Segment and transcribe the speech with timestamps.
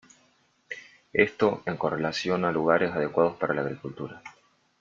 [1.13, 4.23] Esto en correlación a lugares adecuados para la agricultura.